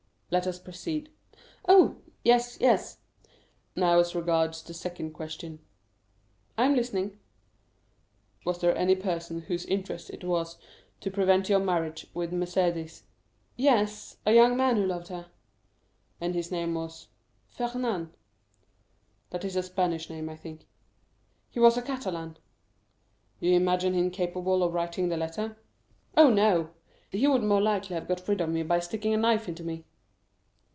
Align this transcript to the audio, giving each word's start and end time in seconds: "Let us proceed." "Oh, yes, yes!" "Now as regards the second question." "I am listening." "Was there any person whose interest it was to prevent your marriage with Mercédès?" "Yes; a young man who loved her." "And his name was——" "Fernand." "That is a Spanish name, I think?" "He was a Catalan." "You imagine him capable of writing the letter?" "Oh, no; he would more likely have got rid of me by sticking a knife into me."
"Let 0.33 0.47
us 0.47 0.59
proceed." 0.59 1.09
"Oh, 1.67 1.97
yes, 2.23 2.57
yes!" 2.61 2.99
"Now 3.75 3.99
as 3.99 4.15
regards 4.15 4.63
the 4.63 4.73
second 4.73 5.11
question." 5.11 5.59
"I 6.57 6.63
am 6.63 6.73
listening." 6.73 7.19
"Was 8.45 8.61
there 8.61 8.73
any 8.73 8.95
person 8.95 9.41
whose 9.41 9.65
interest 9.65 10.09
it 10.09 10.23
was 10.23 10.57
to 11.01 11.11
prevent 11.11 11.49
your 11.49 11.59
marriage 11.59 12.07
with 12.13 12.31
Mercédès?" 12.31 13.01
"Yes; 13.57 14.15
a 14.25 14.31
young 14.31 14.55
man 14.55 14.77
who 14.77 14.85
loved 14.85 15.09
her." 15.09 15.25
"And 16.21 16.33
his 16.33 16.49
name 16.49 16.75
was——" 16.75 17.09
"Fernand." 17.49 18.13
"That 19.31 19.43
is 19.43 19.57
a 19.57 19.63
Spanish 19.63 20.09
name, 20.09 20.29
I 20.29 20.37
think?" 20.37 20.65
"He 21.49 21.59
was 21.59 21.75
a 21.77 21.81
Catalan." 21.81 22.37
"You 23.41 23.51
imagine 23.51 23.91
him 23.93 24.11
capable 24.11 24.63
of 24.63 24.73
writing 24.73 25.09
the 25.09 25.17
letter?" 25.17 25.57
"Oh, 26.15 26.29
no; 26.29 26.69
he 27.09 27.27
would 27.27 27.43
more 27.43 27.61
likely 27.61 27.95
have 27.95 28.07
got 28.07 28.25
rid 28.29 28.39
of 28.39 28.47
me 28.47 28.63
by 28.63 28.79
sticking 28.79 29.13
a 29.13 29.17
knife 29.17 29.49
into 29.49 29.65
me." 29.65 29.83